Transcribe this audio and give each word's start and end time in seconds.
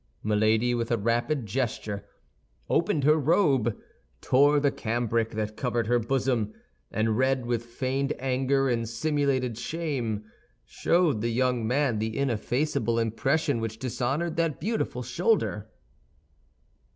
Milady, 0.23 0.73
with 0.73 0.89
a 0.89 0.97
rapid 0.97 1.45
gesture, 1.45 2.03
opened 2.67 3.03
her 3.03 3.17
robe, 3.17 3.77
tore 4.19 4.59
the 4.59 4.71
cambric 4.71 5.29
that 5.29 5.55
covered 5.55 5.85
her 5.85 5.99
bosom, 5.99 6.55
and 6.89 7.19
red 7.19 7.45
with 7.45 7.67
feigned 7.67 8.11
anger 8.17 8.67
and 8.67 8.89
simulated 8.89 9.59
shame, 9.59 10.25
showed 10.65 11.21
the 11.21 11.29
young 11.29 11.67
man 11.67 11.99
the 11.99 12.17
ineffaceable 12.17 12.97
impression 12.97 13.61
which 13.61 13.77
dishonored 13.77 14.37
that 14.37 14.59
beautiful 14.59 15.03
shoulder. 15.03 15.69